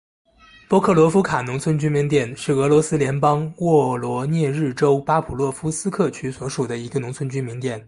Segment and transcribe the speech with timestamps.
[0.67, 7.79] 波克罗夫卡农村居民点是俄罗斯联邦沃罗涅日州巴甫洛夫斯克区所属的一个农村居民点。